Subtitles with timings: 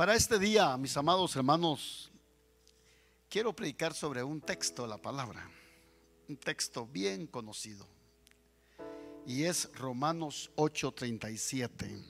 [0.00, 2.10] Para este día, mis amados hermanos,
[3.28, 5.46] quiero predicar sobre un texto de la palabra,
[6.26, 7.86] un texto bien conocido,
[9.26, 12.02] y es Romanos 8:37.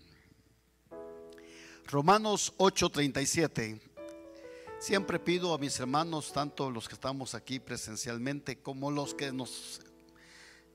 [1.89, 3.81] Romanos 8:37.
[4.79, 9.33] Siempre pido a mis hermanos, tanto los que estamos aquí presencialmente como los que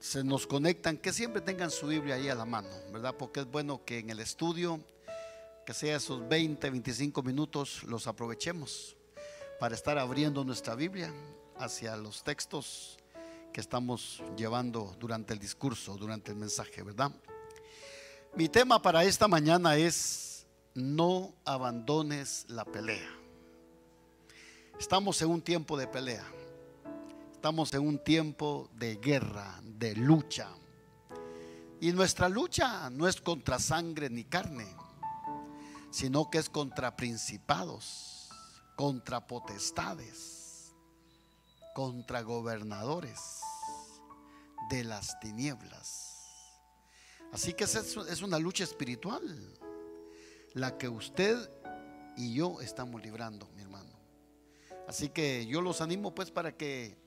[0.02, 3.16] se nos conectan, que siempre tengan su Biblia ahí a la mano, ¿verdad?
[3.18, 4.84] Porque es bueno que en el estudio,
[5.66, 8.96] que sea esos 20, 25 minutos, los aprovechemos
[9.60, 11.12] para estar abriendo nuestra Biblia
[11.58, 13.00] hacia los textos
[13.52, 17.12] que estamos llevando durante el discurso, durante el mensaje, ¿verdad?
[18.36, 20.46] Mi tema para esta mañana es
[20.76, 23.10] no abandones la pelea.
[24.78, 26.26] Estamos en un tiempo de pelea.
[27.34, 30.50] Estamos en un tiempo de guerra, de lucha.
[31.80, 34.68] Y nuestra lucha no es contra sangre ni carne,
[35.96, 38.28] sino que es contra principados,
[38.76, 40.74] contra potestades,
[41.74, 43.40] contra gobernadores
[44.70, 46.18] de las tinieblas.
[47.32, 49.24] Así que es una lucha espiritual
[50.54, 51.50] la que usted
[52.18, 53.98] y yo estamos librando, mi hermano.
[54.90, 56.98] Así que yo los animo pues para que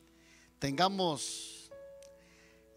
[0.59, 1.70] tengamos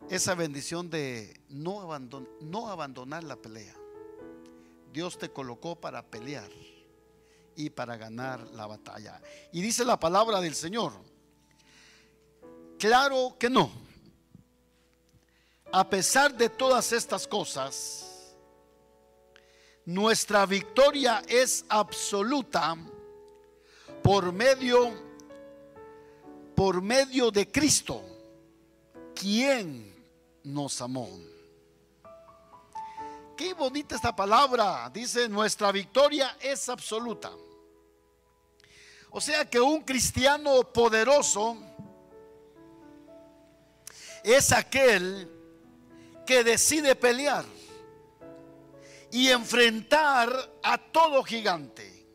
[0.10, 1.98] esa bendición de no,
[2.42, 3.81] no abandonar la pelea.
[4.92, 6.50] Dios te colocó para pelear
[7.56, 9.22] y para ganar la batalla.
[9.52, 10.94] Y dice la palabra del Señor,
[12.78, 13.72] claro que no.
[15.72, 18.36] A pesar de todas estas cosas,
[19.86, 22.76] nuestra victoria es absoluta
[24.04, 25.12] por medio
[26.62, 28.04] por medio de Cristo,
[29.16, 29.96] quien
[30.44, 31.10] nos amó.
[33.36, 34.90] Qué bonita esta palabra.
[34.94, 37.32] Dice, nuestra victoria es absoluta.
[39.12, 41.58] O sea que un cristiano poderoso
[44.24, 45.30] es aquel
[46.26, 47.44] que decide pelear
[49.12, 50.30] y enfrentar
[50.64, 52.08] a todo gigante.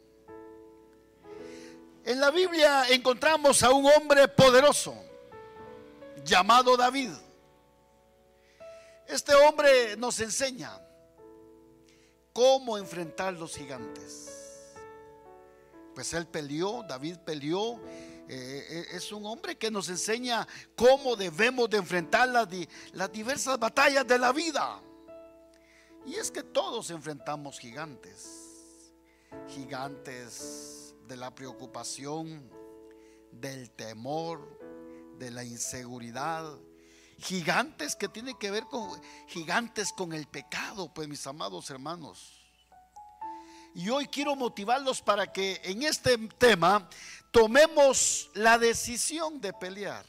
[2.05, 4.97] En la Biblia encontramos a un hombre poderoso
[6.25, 7.11] llamado David.
[9.07, 10.86] Este hombre nos enseña
[12.37, 14.31] cómo enfrentar los gigantes.
[15.95, 17.81] Pues él peleó, David peleó.
[18.29, 22.47] Eh, eh, es un hombre que nos enseña cómo debemos de enfrentar las,
[22.93, 24.83] las diversas batallas de la vida.
[26.05, 28.93] Y es que todos enfrentamos gigantes.
[29.49, 32.51] Gigantes de la preocupación,
[33.33, 34.61] del temor,
[35.19, 36.59] de la inseguridad.
[37.19, 42.32] Gigantes que tienen que ver con gigantes con el pecado, pues mis amados hermanos.
[43.75, 46.88] Y hoy quiero motivarlos para que en este tema
[47.31, 50.06] tomemos la decisión de pelear,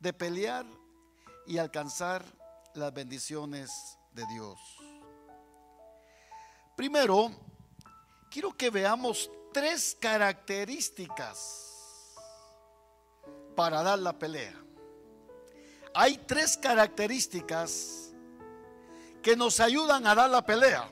[0.00, 0.66] de pelear
[1.46, 2.24] y alcanzar
[2.74, 3.70] las bendiciones
[4.12, 4.58] de Dios.
[6.76, 7.30] Primero,
[8.30, 11.74] quiero que veamos tres características
[13.56, 14.54] para dar la pelea.
[16.00, 18.12] Hay tres características
[19.20, 20.88] que nos ayudan a dar la pelea.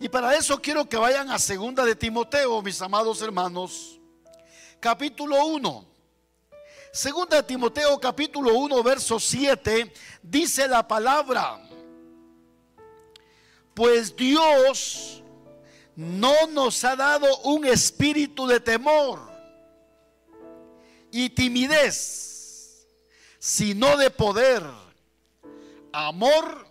[0.00, 4.00] Y para eso quiero que vayan a segunda de Timoteo, mis amados hermanos,
[4.80, 5.86] capítulo 1.
[6.90, 11.60] Segunda de Timoteo capítulo 1 verso 7 dice la palabra,
[13.74, 15.22] pues Dios
[15.94, 19.20] no nos ha dado un espíritu de temor
[21.10, 22.33] y timidez,
[23.44, 24.62] sino de poder,
[25.92, 26.66] amor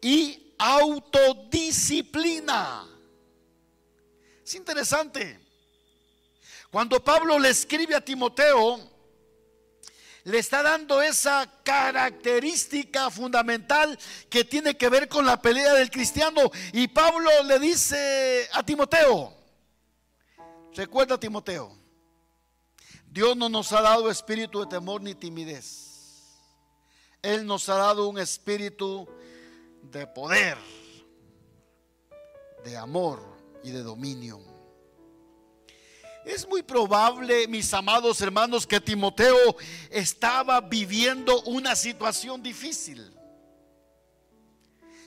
[0.00, 2.86] y autodisciplina.
[4.44, 5.40] Es interesante.
[6.70, 8.78] Cuando Pablo le escribe a Timoteo,
[10.22, 13.98] le está dando esa característica fundamental
[14.28, 16.52] que tiene que ver con la pelea del cristiano.
[16.72, 19.34] Y Pablo le dice a Timoteo,
[20.72, 21.76] recuerda Timoteo,
[23.10, 26.36] Dios no nos ha dado espíritu de temor ni timidez.
[27.22, 29.08] Él nos ha dado un espíritu
[29.82, 30.56] de poder,
[32.64, 33.20] de amor
[33.64, 34.40] y de dominio.
[36.24, 39.56] Es muy probable, mis amados hermanos, que Timoteo
[39.90, 43.12] estaba viviendo una situación difícil.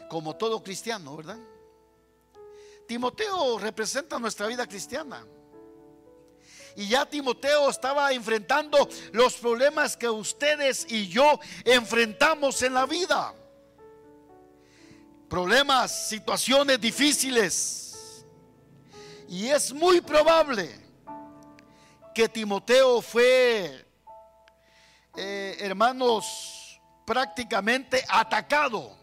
[0.10, 1.40] Como todo cristiano, ¿verdad?
[2.86, 5.26] Timoteo representa nuestra vida cristiana.
[6.76, 13.34] Y ya Timoteo estaba enfrentando los problemas que ustedes y yo enfrentamos en la vida.
[15.30, 18.24] Problemas, situaciones difíciles
[19.28, 20.70] Y es muy probable
[22.14, 23.86] que Timoteo fue,
[25.16, 28.96] eh, hermanos, prácticamente atacado,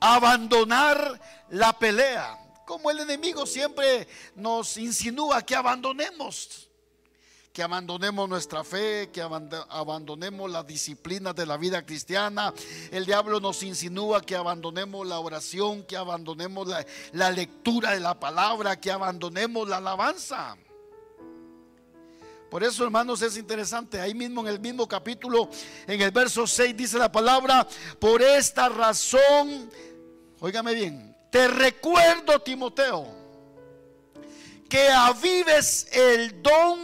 [0.00, 1.20] abandonar
[1.50, 2.43] la pelea.
[2.66, 6.68] Como el enemigo siempre nos insinúa que abandonemos
[7.54, 12.52] que abandonemos nuestra fe, que abandonemos la disciplina de la vida cristiana.
[12.90, 16.66] El diablo nos insinúa que abandonemos la oración, que abandonemos
[17.12, 20.56] la, lectura de la palabra, que abandonemos la alabanza.
[22.50, 24.00] Por eso, hermanos, es interesante.
[24.00, 25.48] Ahí mismo en el mismo capítulo,
[25.86, 27.68] en el verso 6, dice la palabra,
[28.00, 29.70] por esta razón,
[30.40, 33.08] óigame bien, te recuerdo, Timoteo,
[34.68, 36.78] que avives el don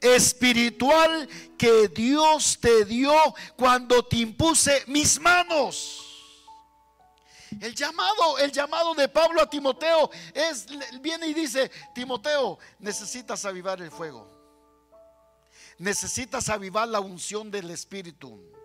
[0.00, 1.28] espiritual
[1.58, 3.12] que Dios te dio
[3.54, 6.00] cuando te impuse mis manos.
[7.60, 10.66] El llamado, el llamado de Pablo a Timoteo es
[11.02, 14.26] viene y dice, Timoteo, necesitas avivar el fuego.
[15.76, 18.63] Necesitas avivar la unción del espíritu.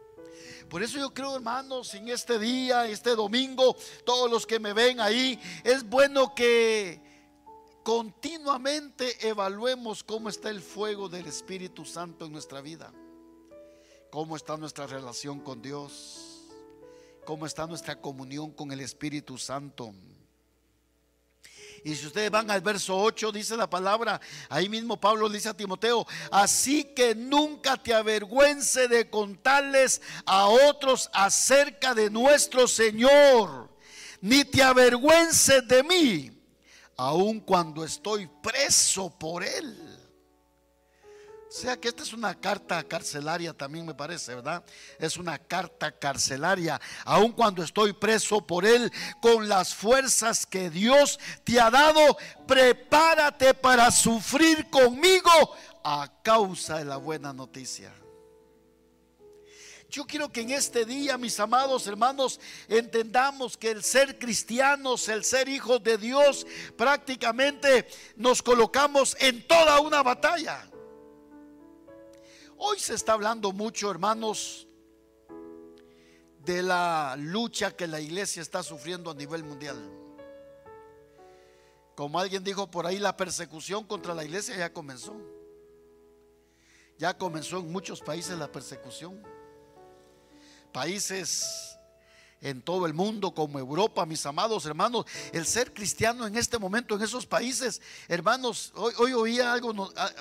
[0.70, 3.76] Por eso yo creo, hermanos, en este día, este domingo,
[4.06, 7.02] todos los que me ven ahí, es bueno que
[7.84, 12.94] continuamente evaluemos cómo está el fuego del Espíritu Santo en nuestra vida,
[14.12, 16.46] cómo está nuestra relación con Dios,
[17.26, 19.92] cómo está nuestra comunión con el Espíritu Santo.
[21.84, 25.54] Y si ustedes van al verso 8, dice la palabra, ahí mismo Pablo dice a
[25.54, 33.70] Timoteo, así que nunca te avergüence de contarles a otros acerca de nuestro Señor,
[34.22, 36.40] ni te avergüences de mí
[37.00, 39.99] aun cuando estoy preso por Él.
[41.50, 44.64] Sea que esta es una carta carcelaria también me parece, ¿verdad?
[45.00, 51.20] Es una carta carcelaria, aun cuando estoy preso por Él, con las fuerzas que Dios
[51.44, 52.00] te ha dado,
[52.48, 55.32] prepárate para sufrir conmigo
[55.84, 57.92] a causa de la buena noticia.
[59.90, 65.24] Yo quiero que en este día, mis amados hermanos, entendamos que el ser cristianos, el
[65.24, 66.46] ser hijos de Dios,
[66.78, 70.69] prácticamente nos colocamos en toda una batalla.
[72.62, 74.68] Hoy se está hablando mucho, hermanos,
[76.44, 79.78] de la lucha que la iglesia está sufriendo a nivel mundial.
[81.96, 85.16] Como alguien dijo por ahí, la persecución contra la iglesia ya comenzó.
[86.98, 89.24] Ya comenzó en muchos países la persecución
[90.72, 91.78] países
[92.42, 96.96] en todo el mundo como Europa, mis amados hermanos, el ser cristiano en este momento
[96.96, 100.12] en esos países, hermanos, hoy, oía algo, ah,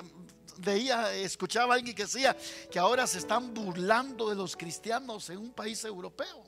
[0.59, 2.35] veía, escuchaba a alguien que decía
[2.71, 6.45] que ahora se están burlando de los cristianos en un país europeo.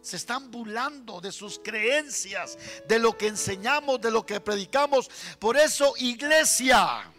[0.00, 2.56] Se están burlando de sus creencias,
[2.86, 5.10] de lo que enseñamos, de lo que predicamos.
[5.40, 7.10] Por eso, iglesia,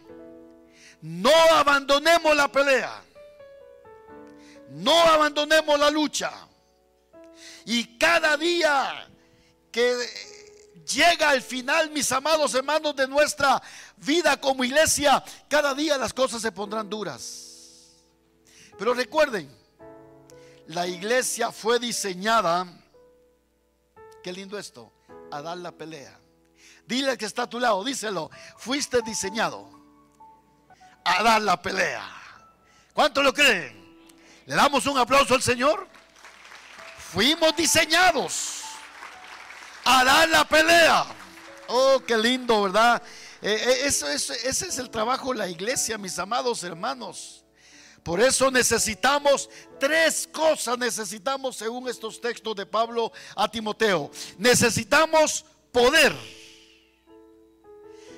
[1.01, 3.03] no abandonemos la pelea.
[4.69, 6.31] No abandonemos la lucha.
[7.65, 9.09] Y cada día
[9.71, 9.95] que
[10.87, 13.61] llega al final, mis amados hermanos, de nuestra
[13.97, 17.95] vida como iglesia, cada día las cosas se pondrán duras.
[18.77, 19.55] Pero recuerden,
[20.67, 22.67] la iglesia fue diseñada,
[24.23, 24.91] qué lindo esto,
[25.31, 26.19] a dar la pelea.
[26.85, 29.69] Dile que está a tu lado, díselo, fuiste diseñado
[31.03, 32.05] a dar la pelea.
[32.93, 33.87] ¿Cuánto lo creen?
[34.45, 35.87] ¿Le damos un aplauso al Señor?
[37.11, 38.61] Fuimos diseñados
[39.85, 41.05] a dar la pelea.
[41.67, 43.01] Oh, qué lindo, ¿verdad?
[43.41, 47.43] Eh, eh, eso, ese es el trabajo de la iglesia, mis amados hermanos.
[48.03, 54.09] Por eso necesitamos tres cosas, necesitamos según estos textos de Pablo a Timoteo.
[54.37, 56.15] Necesitamos poder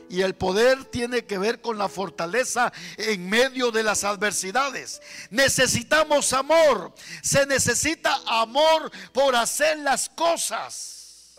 [0.09, 5.01] y el poder tiene que ver con la fortaleza en medio de las adversidades.
[5.29, 6.93] Necesitamos amor.
[7.21, 11.35] Se necesita amor por hacer las cosas.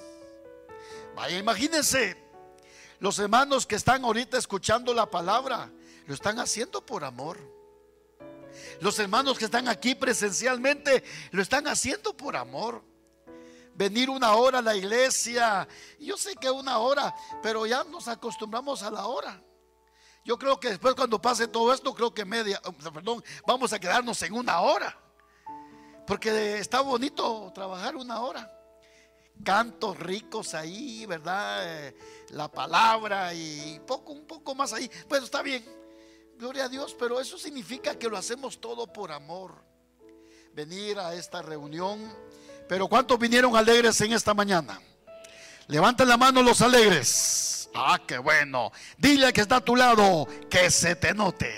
[1.17, 2.30] Vaya, imagínense.
[3.01, 5.71] Los hermanos que están ahorita escuchando la palabra,
[6.07, 7.39] lo están haciendo por amor.
[8.81, 11.03] Los hermanos que están aquí presencialmente,
[11.33, 12.85] lo están haciendo por amor
[13.75, 15.67] venir una hora a la iglesia.
[15.99, 19.43] Yo sé que una hora, pero ya nos acostumbramos a la hora.
[20.23, 22.61] Yo creo que después cuando pase todo esto, creo que media,
[22.93, 24.95] perdón, vamos a quedarnos en una hora.
[26.07, 28.60] Porque está bonito trabajar una hora.
[29.45, 31.89] Cantos ricos ahí, ¿verdad?
[31.89, 31.97] Eh,
[32.31, 34.91] la palabra y poco, un poco más ahí.
[35.09, 35.65] Pues está bien.
[36.39, 39.65] Gloria a Dios, pero eso significa que lo hacemos todo por amor.
[40.53, 42.11] Venir a esta reunión
[42.71, 44.81] pero ¿cuántos vinieron alegres en esta mañana?
[45.67, 47.69] Levanten la mano los alegres.
[47.75, 48.71] Ah, qué bueno.
[48.97, 51.53] Dile que está a tu lado que se te note.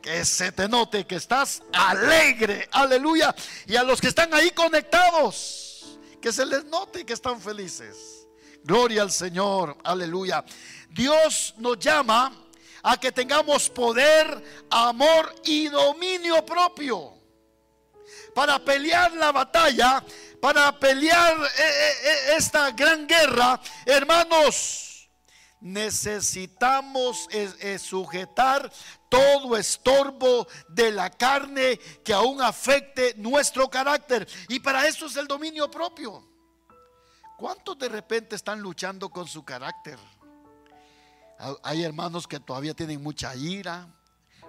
[0.00, 2.70] Que se te note que estás alegre.
[2.72, 3.34] Aleluya.
[3.66, 5.67] Y a los que están ahí conectados,
[6.20, 8.26] que se les note que están felices.
[8.64, 9.76] Gloria al Señor.
[9.84, 10.44] Aleluya.
[10.90, 12.32] Dios nos llama
[12.82, 17.18] a que tengamos poder, amor y dominio propio
[18.34, 20.04] para pelear la batalla,
[20.40, 25.10] para pelear eh, eh, eh, esta gran guerra, hermanos,
[25.60, 27.26] necesitamos
[27.80, 28.70] sujetar
[29.08, 34.28] todo estorbo de la carne que aún afecte nuestro carácter.
[34.48, 36.26] Y para eso es el dominio propio.
[37.36, 39.98] ¿Cuántos de repente están luchando con su carácter?
[41.62, 43.86] Hay hermanos que todavía tienen mucha ira,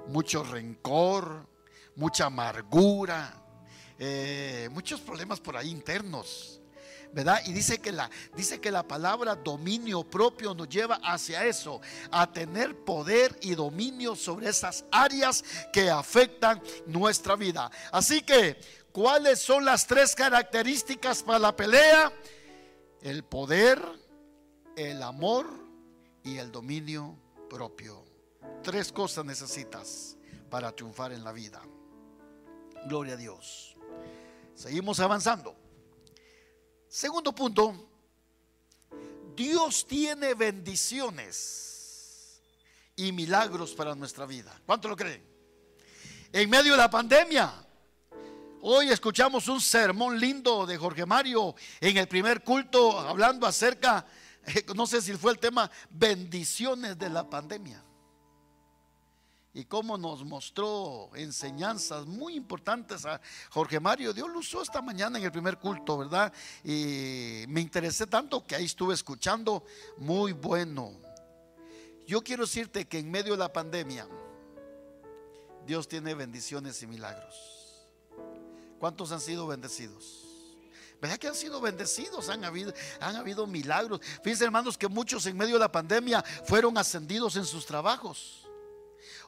[0.07, 1.47] mucho rencor,
[1.95, 3.31] mucha amargura,
[3.99, 6.58] eh, muchos problemas por ahí internos.
[7.13, 7.41] ¿Verdad?
[7.45, 12.31] Y dice que, la, dice que la palabra dominio propio nos lleva hacia eso, a
[12.31, 17.71] tener poder y dominio sobre esas áreas que afectan nuestra vida.
[17.91, 18.59] Así que,
[18.91, 22.11] ¿cuáles son las tres características para la pelea?
[23.01, 23.81] El poder,
[24.75, 25.47] el amor
[26.23, 27.15] y el dominio
[27.49, 28.03] propio.
[28.63, 30.17] Tres cosas necesitas
[30.49, 31.61] para triunfar en la vida.
[32.85, 33.75] Gloria a Dios.
[34.55, 35.55] Seguimos avanzando.
[36.89, 37.87] Segundo punto,
[39.35, 42.41] Dios tiene bendiciones
[42.95, 44.59] y milagros para nuestra vida.
[44.65, 45.23] ¿Cuánto lo creen?
[46.33, 47.53] En medio de la pandemia,
[48.61, 54.07] hoy escuchamos un sermón lindo de Jorge Mario en el primer culto hablando acerca,
[54.75, 57.83] no sé si fue el tema, bendiciones de la pandemia
[59.53, 64.13] y cómo nos mostró enseñanzas muy importantes a Jorge Mario.
[64.13, 66.31] Dios lo usó esta mañana en el primer culto, ¿verdad?
[66.63, 69.63] Y me interesé tanto que ahí estuve escuchando,
[69.97, 70.93] muy bueno.
[72.05, 74.07] Yo quiero decirte que en medio de la pandemia,
[75.65, 77.87] Dios tiene bendiciones y milagros.
[78.79, 80.25] ¿Cuántos han sido bendecidos?
[81.01, 82.29] ¿Verdad que han sido bendecidos?
[82.29, 84.01] Han habido, han habido milagros.
[84.23, 88.48] Fíjense hermanos que muchos en medio de la pandemia fueron ascendidos en sus trabajos.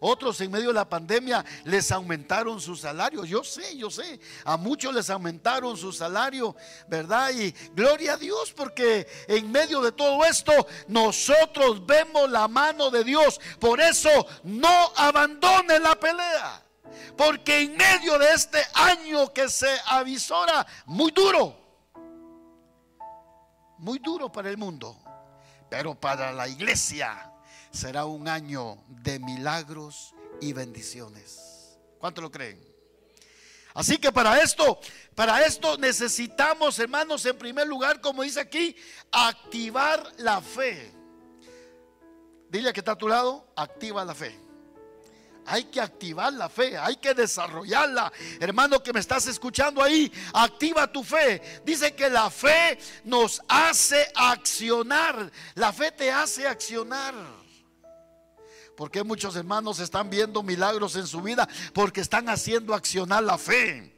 [0.03, 3.23] Otros en medio de la pandemia les aumentaron su salario.
[3.23, 4.19] Yo sé, yo sé.
[4.43, 6.55] A muchos les aumentaron su salario,
[6.87, 7.29] ¿verdad?
[7.29, 10.51] Y gloria a Dios porque en medio de todo esto
[10.87, 13.39] nosotros vemos la mano de Dios.
[13.59, 14.09] Por eso
[14.43, 16.63] no abandone la pelea.
[17.15, 21.55] Porque en medio de este año que se avisora muy duro,
[23.77, 24.97] muy duro para el mundo,
[25.69, 27.30] pero para la iglesia
[27.71, 31.77] será un año de milagros y bendiciones.
[31.99, 32.71] ¿Cuánto lo creen?
[33.73, 34.79] Así que para esto,
[35.15, 38.75] para esto necesitamos, hermanos, en primer lugar, como dice aquí,
[39.11, 40.91] activar la fe.
[42.49, 44.37] Dile que está a tu lado, activa la fe.
[45.45, 48.11] Hay que activar la fe, hay que desarrollarla.
[48.39, 51.61] Hermano que me estás escuchando ahí, activa tu fe.
[51.63, 55.31] Dice que la fe nos hace accionar.
[55.55, 57.40] La fe te hace accionar.
[58.75, 61.47] Porque muchos hermanos están viendo milagros en su vida?
[61.73, 63.97] Porque están haciendo accionar la fe.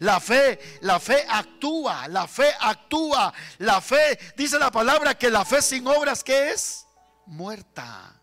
[0.00, 5.44] La fe, la fe actúa, la fe actúa, la fe, dice la palabra que la
[5.44, 6.86] fe sin obras, ¿qué es?
[7.26, 8.14] Muerta.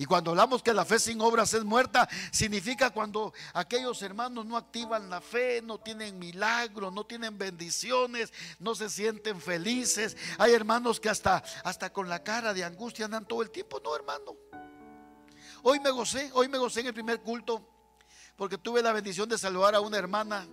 [0.00, 4.56] Y cuando hablamos que la fe sin obras es muerta, significa cuando aquellos hermanos no
[4.56, 10.16] activan la fe, no tienen milagros, no tienen bendiciones, no se sienten felices.
[10.38, 13.78] Hay hermanos que hasta, hasta con la cara de angustia andan todo el tiempo.
[13.84, 14.36] No, hermano.
[15.62, 17.66] Hoy me gocé, hoy me gocé en el primer culto
[18.36, 20.48] porque tuve la bendición de saludar a una hermana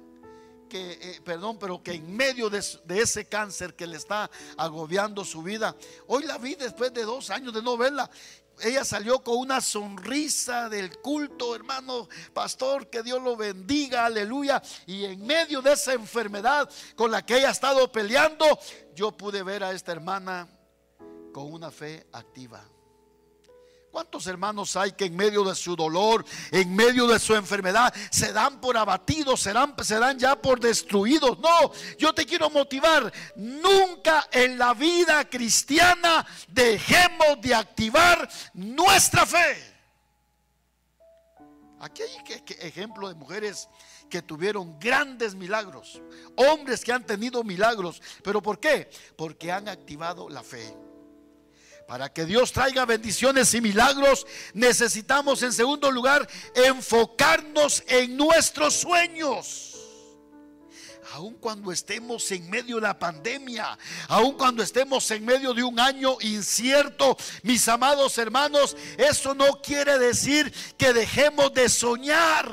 [0.67, 5.41] que, eh, perdón, pero que en medio de, ese cáncer que le está agobiando su
[5.41, 5.73] vida,
[6.07, 8.09] hoy la vi después de dos años de no verla.
[8.59, 14.61] Ella salió con una sonrisa del culto, hermano pastor, que Dios lo bendiga, aleluya.
[14.85, 18.45] Y en medio de esa enfermedad con la que ella ha estado peleando,
[18.95, 20.49] yo pude ver a esta hermana
[21.31, 22.67] con una fe activa.
[23.97, 28.31] ¿Cuántos hermanos hay que en medio de su dolor, en medio de su enfermedad, se
[28.31, 31.39] dan por abatidos, se dan, ya por destruidos?
[31.39, 33.11] No, yo te quiero motivar.
[33.37, 39.75] Nunca en la vida cristiana dejemos de activar nuestra fe.
[41.79, 43.67] Aquí hay ejemplo de mujeres
[44.11, 46.03] que tuvieron grandes milagros,
[46.35, 47.99] hombres que han tenido milagros.
[48.23, 48.91] ¿Pero por qué?
[49.15, 50.86] Porque han activado la fe.
[51.87, 59.73] Para que Dios traiga bendiciones y milagros, necesitamos en segundo lugar enfocarnos en nuestros sueños.
[61.13, 63.79] aun cuando estemos en medio de la pandemia,
[64.09, 69.97] aun cuando estemos en medio de un año incierto, mis amados hermanos, eso no quiere
[69.97, 72.51] decir que dejemos de soñar.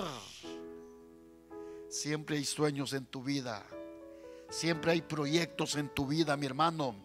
[1.90, 3.66] Siempre hay sueños en tu vida,
[4.48, 7.03] siempre hay proyectos en tu vida, mi hermano.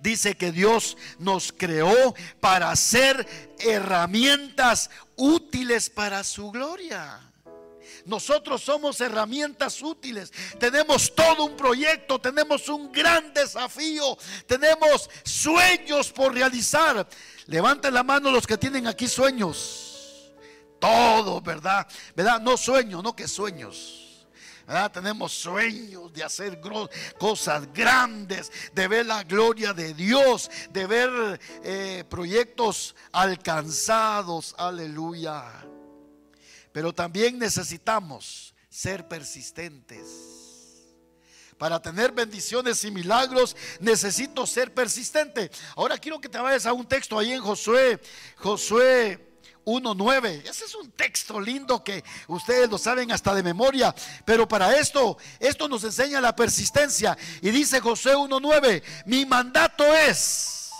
[0.00, 3.26] Dice que Dios nos creó para ser
[3.58, 7.20] herramientas útiles para su gloria.
[8.04, 10.32] Nosotros somos herramientas útiles.
[10.58, 17.06] Tenemos todo un proyecto, tenemos un gran desafío, tenemos sueños por realizar.
[17.46, 20.32] Levanten la mano los que tienen aquí sueños.
[20.78, 21.86] Todo, ¿verdad?
[22.14, 22.40] ¿Verdad?
[22.40, 24.07] No sueños, no que sueños.
[24.92, 26.60] Tenemos sueños de hacer
[27.18, 34.54] cosas grandes, de ver la gloria de Dios, de ver eh, proyectos alcanzados.
[34.58, 35.42] Aleluya.
[36.70, 40.06] Pero también necesitamos ser persistentes.
[41.56, 45.50] Para tener bendiciones y milagros necesito ser persistente.
[45.76, 47.98] Ahora quiero que te vayas a un texto ahí en Josué,
[48.36, 49.27] Josué
[49.68, 50.48] 1.9.
[50.48, 53.94] Ese es un texto lindo que ustedes lo saben hasta de memoria.
[54.24, 57.16] Pero para esto, esto nos enseña la persistencia.
[57.42, 60.70] Y dice José 1.9, mi mandato es,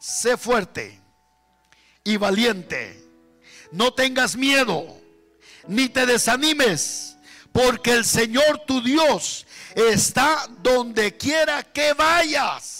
[0.00, 1.00] sé fuerte
[2.02, 3.04] y valiente.
[3.70, 5.00] No tengas miedo,
[5.68, 7.16] ni te desanimes,
[7.52, 12.77] porque el Señor tu Dios está donde quiera que vayas.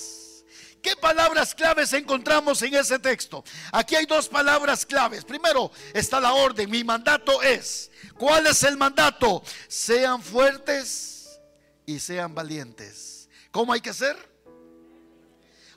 [0.83, 3.45] ¿Qué palabras claves encontramos en ese texto?
[3.73, 5.25] Aquí hay dos palabras claves.
[5.25, 6.71] Primero está la orden.
[6.71, 7.91] Mi mandato es.
[8.17, 9.43] ¿Cuál es el mandato?
[9.67, 11.41] Sean fuertes
[11.85, 13.29] y sean valientes.
[13.51, 14.17] ¿Cómo hay que ser?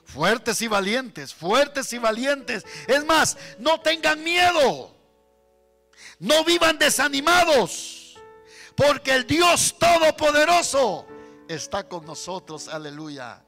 [0.04, 2.64] Fuertes y valientes, fuertes y valientes.
[2.86, 4.94] Es más, no tengan miedo.
[6.18, 8.20] No vivan desanimados.
[8.76, 11.06] Porque el Dios Todopoderoso
[11.48, 12.68] está con nosotros.
[12.68, 13.41] Aleluya.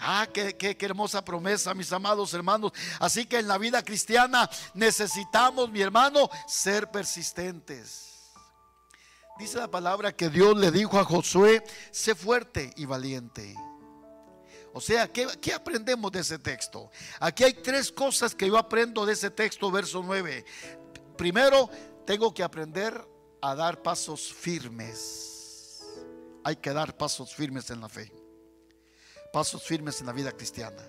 [0.00, 2.72] Ah, qué, hermosa promesa, mis amados hermanos.
[2.98, 8.30] Así que en la vida cristiana necesitamos, mi hermano, ser persistentes.
[9.38, 13.54] Dice la palabra que Dios le dijo a Josué, sé fuerte y valiente.
[14.72, 16.90] O sea, ¿qué, ¿qué, aprendemos de ese texto?
[17.18, 20.44] Aquí hay tres cosas que yo aprendo de ese texto, verso 9.
[21.16, 21.68] Primero,
[22.06, 23.06] tengo que aprender
[23.42, 25.82] a dar pasos firmes.
[26.44, 28.19] Hay que dar pasos firmes en la fe
[29.32, 30.82] pasos firmes en la vida cristiana.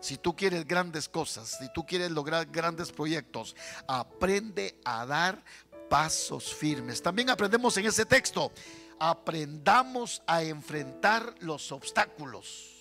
[0.00, 3.56] Si tú quieres grandes cosas, si tú quieres lograr grandes proyectos,
[3.88, 5.42] aprende a dar
[5.88, 7.02] pasos firmes.
[7.02, 8.52] También aprendemos en ese texto,
[8.98, 12.72] aprendamos a enfrentar los obstáculos.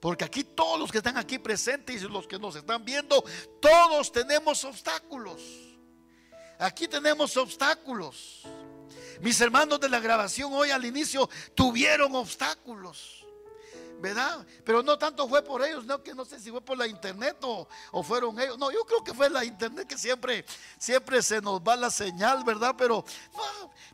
[0.00, 3.24] Porque aquí todos los que están aquí presentes y los que nos están viendo,
[3.60, 5.42] todos tenemos obstáculos.
[6.58, 8.42] Aquí tenemos obstáculos.
[9.20, 13.25] Mis hermanos de la grabación hoy al inicio tuvieron obstáculos.
[14.64, 17.36] Pero no tanto fue por ellos, no que no sé si fue por la internet
[17.42, 17.66] o,
[18.02, 18.58] fueron ellos.
[18.58, 20.44] No, yo creo que fue la internet que siempre,
[20.78, 22.74] siempre se nos va la señal, ¿verdad?
[22.76, 23.04] Pero,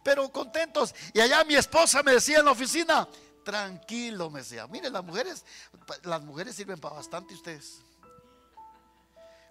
[0.03, 0.95] pero contentos.
[1.13, 3.09] Y allá mi esposa me decía en la oficina,
[3.45, 5.45] tranquilo, me decía, mire, las mujeres,
[6.03, 7.81] las mujeres sirven para bastante ustedes.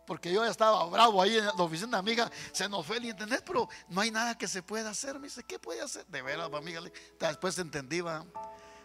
[0.05, 3.43] Porque yo ya estaba bravo ahí en la oficina, amiga, se nos fue el internet,
[3.45, 5.19] pero no hay nada que se pueda hacer.
[5.19, 6.05] Me dice, ¿qué puede hacer?
[6.07, 6.81] De veras, amiga,
[7.19, 8.25] después entendí, va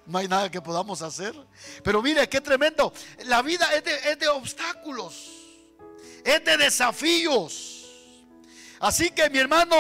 [0.07, 1.35] no hay nada que podamos hacer.
[1.83, 2.93] Pero mire, qué tremendo.
[3.25, 5.31] La vida es de, obstáculos,
[6.25, 7.73] es de desafíos.
[8.81, 9.77] Así que mi hermano,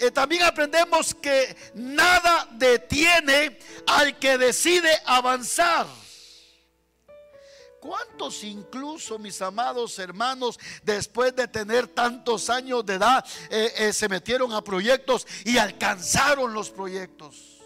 [0.00, 5.86] eh, también aprendemos que nada detiene al que decide avanzar.
[7.80, 14.08] ¿Cuántos incluso, mis amados hermanos, después de tener tantos años de edad, eh, eh, se
[14.08, 17.57] metieron a proyectos y alcanzaron los proyectos?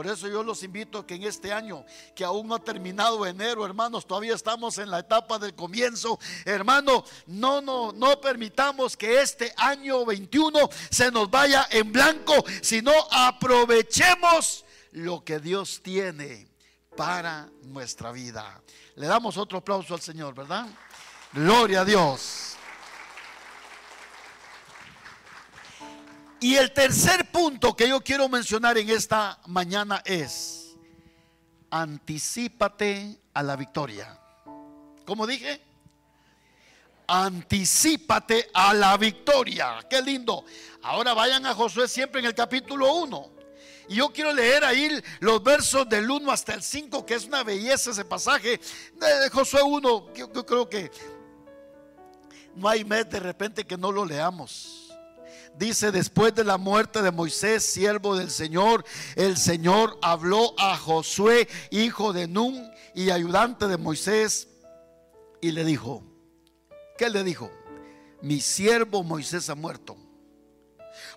[0.00, 1.84] Por eso yo los invito que en este año,
[2.14, 6.18] que aún no ha terminado enero, hermanos, todavía estamos en la etapa del comienzo.
[6.46, 10.58] Hermano, no, no, no permitamos que este año 21
[10.90, 12.32] se nos vaya en blanco,
[12.62, 16.48] sino aprovechemos lo que Dios tiene
[16.96, 18.58] para nuestra vida.
[18.96, 20.66] Le damos otro aplauso al Señor, ¿verdad?
[21.34, 22.56] Gloria a Dios.
[26.40, 30.74] Y el tercer punto que yo quiero mencionar en esta mañana es,
[31.68, 34.18] anticípate a la victoria.
[35.04, 35.60] ¿Cómo dije?
[37.06, 39.86] Anticípate a la victoria.
[39.90, 40.46] Qué lindo.
[40.82, 43.30] Ahora vayan a Josué siempre en el capítulo 1.
[43.90, 47.42] Y yo quiero leer ahí los versos del 1 hasta el 5, que es una
[47.42, 48.58] belleza ese pasaje
[48.94, 50.14] de Josué 1.
[50.14, 50.90] Yo, yo creo que
[52.54, 54.89] no hay mes de repente que no lo leamos.
[55.56, 58.84] Dice, después de la muerte de Moisés, siervo del Señor,
[59.14, 64.48] el Señor habló a Josué, hijo de Nun y ayudante de Moisés,
[65.40, 66.02] y le dijo,
[66.96, 67.50] ¿qué le dijo?
[68.22, 69.96] Mi siervo Moisés ha muerto.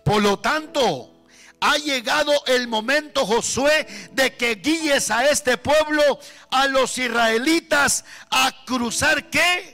[0.04, 1.14] Por lo tanto,
[1.60, 6.20] ha llegado el momento, Josué, de que guíes a este pueblo,
[6.52, 9.73] a los israelitas, a cruzar qué?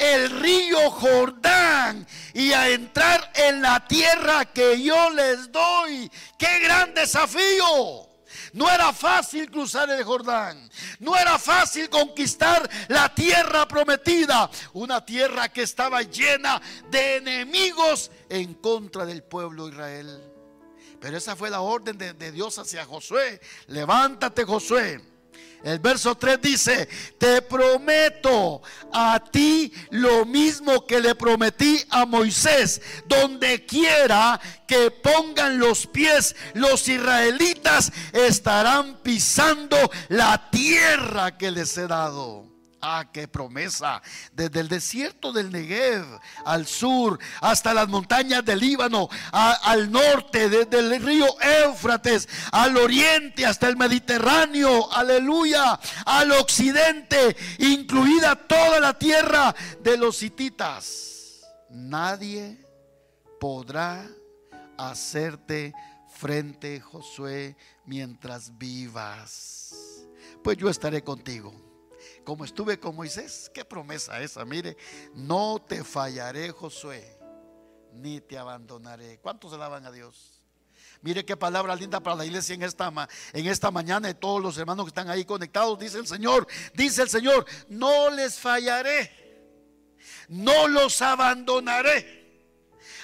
[0.00, 6.10] El río Jordán y a entrar en la tierra que yo les doy.
[6.38, 8.08] ¡Qué gran desafío!
[8.52, 10.70] No era fácil cruzar el Jordán.
[10.98, 14.50] No era fácil conquistar la tierra prometida.
[14.72, 16.60] Una tierra que estaba llena
[16.90, 20.32] de enemigos en contra del pueblo de Israel.
[21.00, 23.40] Pero esa fue la orden de, Dios hacia Josué.
[23.68, 25.00] Levántate Josué.
[25.62, 32.80] El verso 3 dice, te prometo a ti lo mismo que le prometí a Moisés,
[33.06, 39.76] donde quiera que pongan los pies los israelitas, estarán pisando
[40.08, 42.49] la tierra que les he dado.
[42.82, 44.00] Ah, qué promesa.
[44.32, 46.06] Desde el desierto del Negev
[46.46, 53.44] al sur, hasta las montañas del Líbano, al norte, desde el río Éufrates, al oriente,
[53.44, 61.42] hasta el Mediterráneo, aleluya, al occidente, incluida toda la tierra de los hititas.
[61.68, 62.64] Nadie
[63.38, 64.06] podrá
[64.78, 65.74] hacerte
[66.08, 70.06] frente, Josué, mientras vivas.
[70.42, 71.69] Pues yo estaré contigo
[72.30, 73.50] como estuve con Moisés.
[73.52, 74.76] Qué promesa esa, mire,
[75.14, 77.18] no te fallaré, Josué,
[77.92, 79.18] ni te abandonaré.
[79.18, 80.40] ¿Cuántos alaban a Dios?
[81.02, 82.92] Mire qué palabra linda para la iglesia en esta,
[83.32, 85.76] en esta mañana y todos los hermanos que están ahí conectados.
[85.76, 89.10] Dice el Señor, dice el Señor, no les fallaré,
[90.28, 92.46] no los abandonaré.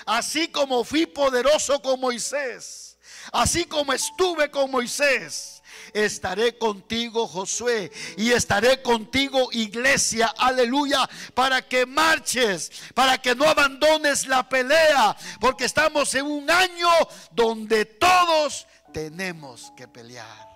[0.06, 2.96] Así como fui poderoso con Moisés,
[3.32, 5.55] así como estuve con Moisés
[6.04, 14.26] estaré contigo Josué y estaré contigo iglesia, aleluya, para que marches, para que no abandones
[14.26, 16.88] la pelea, porque estamos en un año
[17.30, 20.46] donde todos tenemos que pelear.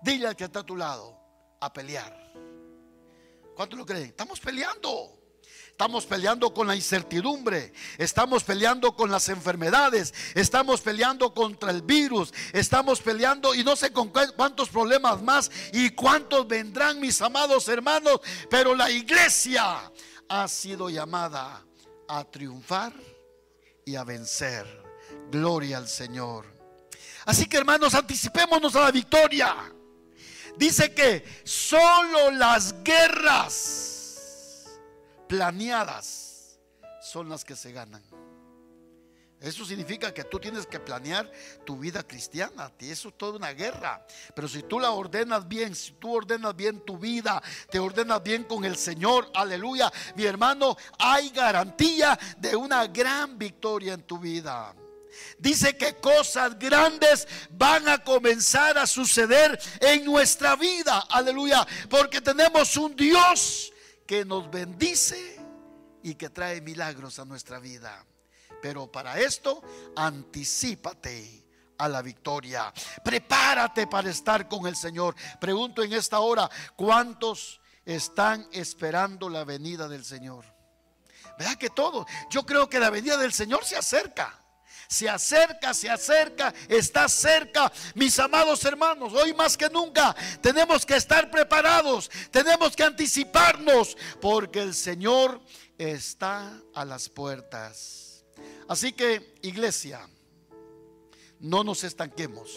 [0.00, 1.18] Dile al que está a tu lado,
[1.60, 2.16] a pelear.
[3.54, 4.06] ¿Cuánto lo creen?
[4.06, 5.17] Estamos peleando.
[5.78, 12.34] Estamos peleando con la incertidumbre, estamos peleando con las enfermedades, estamos peleando contra el virus,
[12.52, 18.20] estamos peleando y no sé con cuántos problemas más y cuántos vendrán mis amados hermanos,
[18.50, 19.92] pero la iglesia
[20.28, 21.64] ha sido llamada
[22.08, 22.92] a triunfar
[23.86, 24.66] y a vencer.
[25.30, 26.44] Gloria al Señor.
[27.24, 29.54] Así que hermanos, anticipémonos a la victoria.
[30.56, 33.97] Dice que solo las guerras
[35.28, 36.58] planeadas
[37.00, 38.02] son las que se ganan.
[39.40, 41.30] Eso significa que tú tienes que planear
[41.64, 42.72] tu vida cristiana.
[42.80, 44.04] Eso es toda una guerra.
[44.34, 48.44] Pero si tú la ordenas bien, si tú ordenas bien tu vida, te ordenas bien
[48.44, 54.74] con el Señor, aleluya, mi hermano, hay garantía de una gran victoria en tu vida.
[55.38, 62.76] Dice que cosas grandes van a comenzar a suceder en nuestra vida, aleluya, porque tenemos
[62.76, 63.72] un Dios
[64.08, 65.38] que nos bendice
[66.02, 68.06] y que trae milagros a nuestra vida.
[68.62, 69.62] Pero para esto,
[69.94, 71.44] anticípate
[71.76, 72.72] a la victoria.
[73.04, 75.14] Prepárate para estar con el Señor.
[75.38, 80.46] Pregunto en esta hora, ¿cuántos están esperando la venida del Señor?
[81.38, 82.06] ¿Verdad que todo?
[82.30, 84.42] Yo creo que la venida del Señor se acerca
[84.88, 87.70] se acerca, se acerca, está cerca.
[87.94, 94.62] Mis amados hermanos, hoy más que nunca tenemos que estar preparados, tenemos que anticiparnos, porque
[94.62, 95.40] el Señor
[95.76, 98.24] está a las puertas.
[98.66, 100.08] Así que, iglesia,
[101.38, 102.50] no nos estanquemos,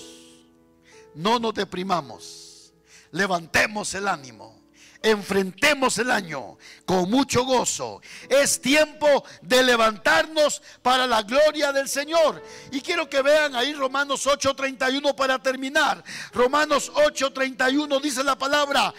[1.13, 2.73] no nos deprimamos,
[3.11, 4.60] levantemos el ánimo
[5.01, 8.01] enfrentemos el año con mucho gozo.
[8.29, 12.41] Es tiempo de levantarnos para la gloria del Señor.
[12.71, 16.03] Y quiero que vean ahí Romanos 8:31 para terminar.
[16.33, 18.93] Romanos 8:31 dice la palabra.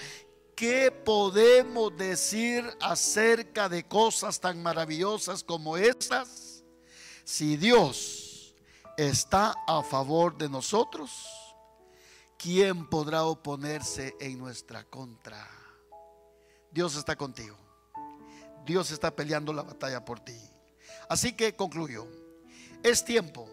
[0.55, 6.62] ¿Qué podemos decir acerca de cosas tan maravillosas como estas?
[7.25, 8.55] Si Dios
[8.97, 11.11] está a favor de nosotros,
[12.37, 15.62] ¿quién podrá oponerse en nuestra contra?
[16.72, 17.56] Dios está contigo.
[18.64, 20.38] Dios está peleando la batalla por ti.
[21.08, 22.06] Así que concluyo.
[22.82, 23.48] Es tiempo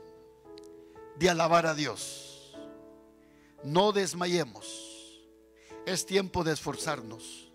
[1.18, 2.56] de alabar a Dios.
[3.64, 5.20] No desmayemos.
[5.86, 7.52] Es tiempo de esforzarnos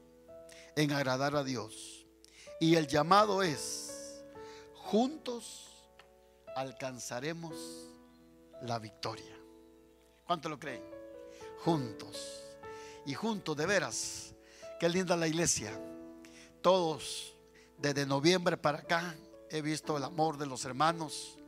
[0.76, 2.06] en agradar a Dios.
[2.60, 4.22] Y el llamado es
[4.74, 5.70] juntos
[6.54, 7.54] alcanzaremos
[8.62, 9.36] la victoria.
[10.26, 10.82] ¿Cuánto lo creen?
[11.64, 12.42] Juntos.
[13.06, 14.33] Y juntos, de veras.
[14.78, 15.72] Qué linda la iglesia.
[16.60, 17.36] Todos,
[17.78, 19.14] desde noviembre para acá,
[19.50, 21.38] he visto el amor de los hermanos,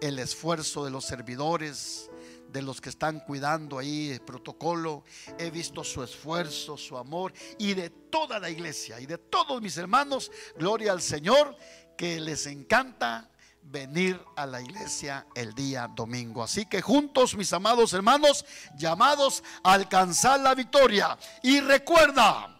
[0.00, 2.10] el esfuerzo de los servidores,
[2.48, 5.04] de los que están cuidando ahí el protocolo.
[5.38, 9.76] He visto su esfuerzo, su amor y de toda la iglesia y de todos mis
[9.76, 10.30] hermanos.
[10.56, 11.56] Gloria al Señor
[11.96, 13.30] que les encanta
[13.62, 16.42] venir a la iglesia el día domingo.
[16.42, 18.44] Así que juntos, mis amados hermanos,
[18.76, 21.16] llamados a alcanzar la victoria.
[21.42, 22.51] Y recuerda,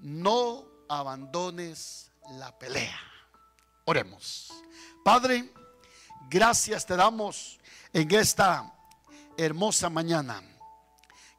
[0.00, 2.98] no abandones la pelea.
[3.84, 4.52] Oremos.
[5.04, 5.52] Padre,
[6.28, 7.58] gracias te damos
[7.92, 8.74] en esta
[9.36, 10.42] hermosa mañana.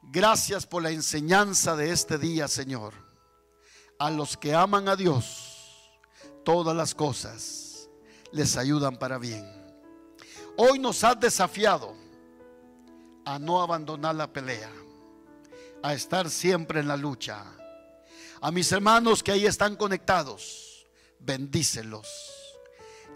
[0.02, 2.94] Gracias por la enseñanza de este día, Señor.
[3.98, 5.90] A los que aman a Dios,
[6.44, 7.88] todas las cosas
[8.32, 9.46] les ayudan para bien.
[10.56, 11.94] Hoy nos has desafiado
[13.24, 14.70] a no abandonar la pelea,
[15.82, 17.44] a estar siempre en la lucha.
[18.42, 20.86] A mis hermanos que ahí están conectados,
[21.18, 22.08] bendícelos,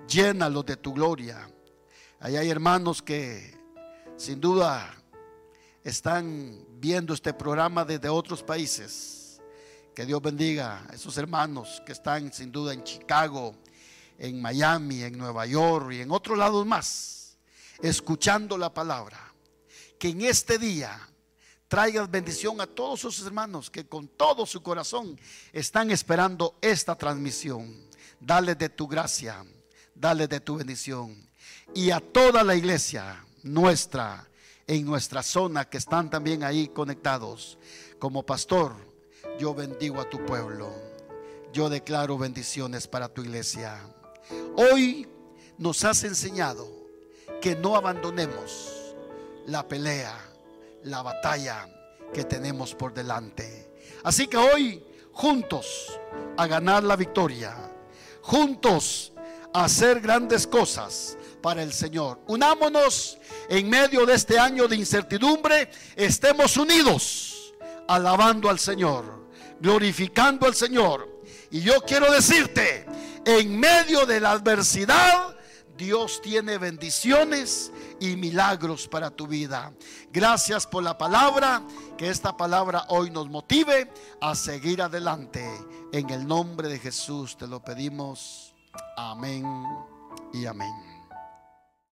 [0.07, 1.49] llénalos de tu gloria.
[2.21, 3.59] Ahí hay hermanos que
[4.19, 4.95] sin duda
[5.83, 9.41] están viendo este programa desde otros países.
[9.95, 13.55] Que Dios bendiga a esos hermanos que están sin duda en Chicago,
[14.19, 17.39] en Miami, en Nueva York y en otros lados más,
[17.81, 19.33] escuchando la palabra.
[19.99, 21.01] Que en este día
[21.75, 25.19] traigas bendición a todos sus hermanos que con todo su corazón
[25.53, 27.75] están esperando esta transmisión.
[28.21, 29.45] Dale de tu gracia,
[29.93, 31.29] dale de tu bendición.
[31.75, 34.25] Y a toda la iglesia nuestra,
[34.69, 37.59] en nuestra zona que están también ahí conectados.
[37.99, 38.77] Como pastor,
[39.41, 40.73] yo bendigo a tu pueblo.
[41.53, 43.81] Yo declaro bendiciones para tu iglesia.
[44.57, 45.09] Hoy
[45.59, 46.69] nos has enseñado
[47.43, 48.95] que no abandonemos
[49.49, 50.17] la pelea,
[50.85, 51.68] la batalla
[52.12, 53.73] que tenemos por delante.
[54.05, 55.99] Así que hoy, juntos,
[56.37, 57.55] a ganar la victoria,
[58.23, 59.12] juntos,
[59.53, 62.20] a hacer grandes cosas para el Señor.
[62.27, 63.18] Unámonos
[63.49, 67.55] en medio de este año de incertidumbre, estemos unidos,
[67.88, 69.29] alabando al Señor,
[69.61, 71.23] glorificando al Señor.
[71.51, 72.87] Y yo quiero decirte,
[73.25, 75.37] en medio de la adversidad,
[75.77, 77.73] Dios tiene bendiciones
[78.11, 79.73] y milagros para tu vida.
[80.12, 81.62] Gracias por la palabra,
[81.97, 83.90] que esta palabra hoy nos motive
[84.21, 85.45] a seguir adelante.
[85.93, 88.55] En el nombre de Jesús te lo pedimos.
[88.97, 89.45] Amén
[90.33, 90.93] y amén.